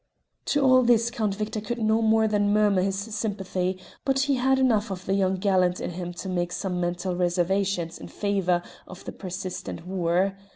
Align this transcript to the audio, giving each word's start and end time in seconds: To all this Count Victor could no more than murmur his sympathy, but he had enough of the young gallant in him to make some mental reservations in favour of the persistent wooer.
To 0.45 0.63
all 0.65 0.81
this 0.81 1.11
Count 1.11 1.35
Victor 1.35 1.61
could 1.61 1.77
no 1.77 2.01
more 2.01 2.27
than 2.27 2.51
murmur 2.51 2.81
his 2.81 2.97
sympathy, 2.97 3.79
but 4.03 4.21
he 4.21 4.33
had 4.37 4.57
enough 4.57 4.89
of 4.89 5.05
the 5.05 5.13
young 5.13 5.35
gallant 5.35 5.79
in 5.79 5.91
him 5.91 6.11
to 6.15 6.27
make 6.27 6.51
some 6.51 6.81
mental 6.81 7.15
reservations 7.15 7.99
in 7.99 8.07
favour 8.07 8.63
of 8.87 9.05
the 9.05 9.11
persistent 9.11 9.85
wooer. 9.85 10.35